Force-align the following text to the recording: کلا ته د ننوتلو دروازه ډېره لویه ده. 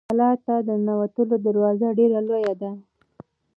کلا 0.09 0.31
ته 0.45 0.53
د 0.67 0.69
ننوتلو 0.83 1.35
دروازه 1.45 1.87
ډېره 1.99 2.19
لویه 2.27 2.53
ده. 2.61 2.71